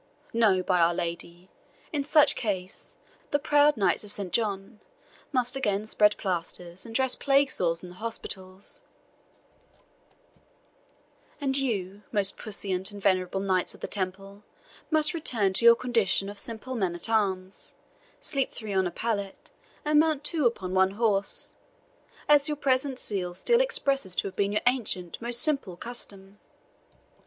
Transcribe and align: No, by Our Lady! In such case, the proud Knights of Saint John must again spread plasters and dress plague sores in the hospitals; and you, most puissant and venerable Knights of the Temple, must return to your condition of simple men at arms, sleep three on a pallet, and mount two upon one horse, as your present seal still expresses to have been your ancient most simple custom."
No, 0.33 0.63
by 0.63 0.79
Our 0.79 0.95
Lady! 0.95 1.51
In 1.93 2.03
such 2.03 2.35
case, 2.35 2.95
the 3.29 3.37
proud 3.37 3.77
Knights 3.77 4.03
of 4.03 4.09
Saint 4.09 4.33
John 4.33 4.79
must 5.31 5.55
again 5.55 5.85
spread 5.85 6.17
plasters 6.17 6.87
and 6.87 6.95
dress 6.95 7.13
plague 7.15 7.51
sores 7.51 7.83
in 7.83 7.89
the 7.89 7.95
hospitals; 8.01 8.81
and 11.39 11.55
you, 11.55 12.01
most 12.11 12.35
puissant 12.35 12.89
and 12.91 12.99
venerable 12.99 13.41
Knights 13.41 13.75
of 13.75 13.81
the 13.81 13.85
Temple, 13.87 14.41
must 14.89 15.13
return 15.13 15.53
to 15.53 15.65
your 15.65 15.75
condition 15.75 16.29
of 16.29 16.39
simple 16.39 16.73
men 16.73 16.95
at 16.95 17.07
arms, 17.07 17.75
sleep 18.19 18.51
three 18.51 18.73
on 18.73 18.87
a 18.87 18.91
pallet, 18.91 19.51
and 19.85 19.99
mount 19.99 20.23
two 20.23 20.47
upon 20.47 20.73
one 20.73 20.91
horse, 20.97 21.53
as 22.27 22.47
your 22.49 22.57
present 22.57 22.97
seal 22.97 23.35
still 23.35 23.61
expresses 23.61 24.15
to 24.15 24.27
have 24.27 24.35
been 24.35 24.51
your 24.51 24.61
ancient 24.65 25.21
most 25.21 25.43
simple 25.43 25.77
custom." 25.77 26.39